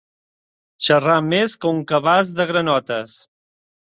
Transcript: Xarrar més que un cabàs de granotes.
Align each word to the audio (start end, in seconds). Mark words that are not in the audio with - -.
Xarrar 0.87 1.17
més 1.33 1.55
que 1.65 1.69
un 1.75 1.83
cabàs 1.93 2.33
de 2.41 2.49
granotes. 2.53 3.15